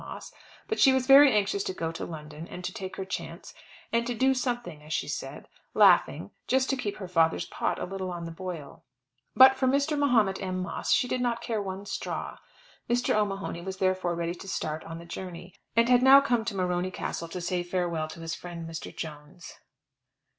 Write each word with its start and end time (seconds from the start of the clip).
Moss; 0.03 0.31
but 0.67 0.79
she 0.79 0.91
was 0.91 1.05
very 1.05 1.31
anxious 1.31 1.61
to 1.65 1.75
go 1.75 1.91
to 1.91 2.07
London 2.07 2.47
and 2.47 2.63
to 2.63 2.73
take 2.73 2.95
her 2.95 3.05
chance, 3.05 3.53
and 3.93 4.07
to 4.07 4.15
do 4.15 4.33
something, 4.33 4.81
as 4.81 4.91
she 4.91 5.07
said, 5.07 5.47
laughing, 5.75 6.31
just 6.47 6.71
to 6.71 6.75
keep 6.75 6.97
her 6.97 7.07
father's 7.07 7.45
pot 7.45 7.77
a 7.77 7.85
little 7.85 8.09
on 8.09 8.23
the 8.25 8.31
boil; 8.31 8.83
but 9.35 9.53
for 9.55 9.67
Mr. 9.67 9.95
Mahomet 9.95 10.41
M. 10.41 10.57
Moss 10.59 10.91
she 10.91 11.07
did 11.07 11.21
not 11.21 11.43
care 11.43 11.61
one 11.61 11.85
straw. 11.85 12.39
Mr. 12.89 13.13
O'Mahony 13.13 13.61
was 13.61 13.77
therefore 13.77 14.15
ready 14.15 14.33
to 14.33 14.47
start 14.47 14.83
on 14.85 14.97
the 14.97 15.05
journey, 15.05 15.53
and 15.75 15.87
had 15.87 16.01
now 16.01 16.19
come 16.19 16.43
to 16.45 16.55
Morony 16.55 16.89
Castle 16.89 17.27
to 17.27 17.39
say 17.39 17.61
farewell 17.61 18.07
to 18.07 18.21
his 18.21 18.33
friend 18.33 18.67
Mr. 18.67 18.91
Jones. 18.97 19.53